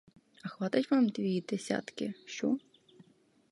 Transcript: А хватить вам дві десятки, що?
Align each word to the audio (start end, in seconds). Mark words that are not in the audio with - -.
А 0.43 0.47
хватить 0.47 0.89
вам 0.91 1.09
дві 1.09 1.41
десятки, 1.41 2.13
що? 2.25 2.57